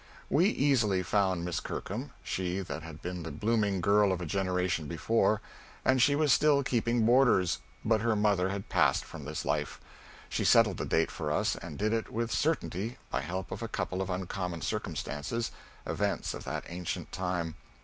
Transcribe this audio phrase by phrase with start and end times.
[0.31, 4.87] We easily found Miss Kirkham she that had been the blooming girl of a generation
[4.87, 5.41] before
[5.85, 9.79] and she was still keeping boarders; but her mother had passed from this life.
[10.27, 13.67] She settled the date for us, and did it with certainty, by help of a
[13.67, 15.51] couple of uncommon circumstances,
[15.85, 17.53] events of that ancient time.